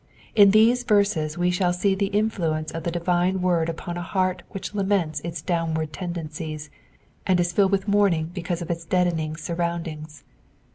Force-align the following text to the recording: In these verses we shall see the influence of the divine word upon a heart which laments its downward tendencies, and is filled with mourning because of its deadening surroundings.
In 0.33 0.49
these 0.49 0.81
verses 0.81 1.37
we 1.37 1.51
shall 1.51 1.71
see 1.73 1.93
the 1.93 2.07
influence 2.07 2.71
of 2.71 2.81
the 2.81 2.89
divine 2.91 3.39
word 3.39 3.69
upon 3.69 3.97
a 3.97 4.01
heart 4.01 4.41
which 4.49 4.73
laments 4.73 5.19
its 5.19 5.43
downward 5.43 5.93
tendencies, 5.93 6.71
and 7.27 7.39
is 7.39 7.53
filled 7.53 7.71
with 7.71 7.87
mourning 7.87 8.31
because 8.33 8.63
of 8.63 8.71
its 8.71 8.83
deadening 8.83 9.35
surroundings. 9.37 10.23